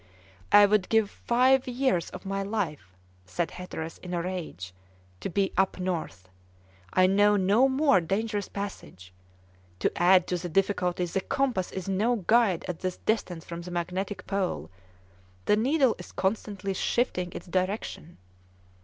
"I 0.51 0.65
would 0.65 0.89
give 0.89 1.11
five 1.11 1.67
years 1.67 2.09
of 2.09 2.25
my 2.25 2.41
life," 2.41 2.97
said 3.27 3.51
Hatteras, 3.51 3.99
in 3.99 4.15
a 4.15 4.21
rage, 4.23 4.73
"to 5.19 5.29
be 5.29 5.53
up 5.57 5.79
north. 5.79 6.27
I 6.91 7.05
know 7.05 7.35
no 7.35 7.69
more 7.69 8.01
dangerous 8.01 8.49
passage. 8.49 9.13
To 9.77 9.91
add 9.95 10.25
to 10.25 10.37
the 10.39 10.49
difficulty, 10.49 11.05
the 11.05 11.21
compass 11.21 11.71
is 11.71 11.87
no 11.87 12.15
guide 12.15 12.65
at 12.67 12.79
this 12.79 12.97
distance 12.97 13.45
from 13.45 13.61
the 13.61 13.69
magnetic 13.69 14.25
pole: 14.25 14.71
the 15.45 15.55
needle 15.55 15.95
is 15.99 16.11
constantly 16.11 16.73
shifting 16.73 17.31
its 17.33 17.45
direction." 17.45 18.17